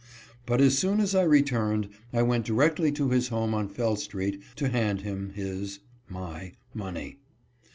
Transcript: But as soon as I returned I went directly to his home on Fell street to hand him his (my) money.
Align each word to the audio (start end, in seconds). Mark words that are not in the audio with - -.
But 0.47 0.61
as 0.61 0.75
soon 0.75 0.99
as 0.99 1.13
I 1.13 1.21
returned 1.21 1.87
I 2.11 2.23
went 2.23 2.43
directly 2.47 2.91
to 2.93 3.09
his 3.11 3.27
home 3.27 3.53
on 3.53 3.69
Fell 3.69 3.95
street 3.95 4.41
to 4.55 4.69
hand 4.69 5.01
him 5.01 5.29
his 5.35 5.77
(my) 6.09 6.53
money. 6.73 7.19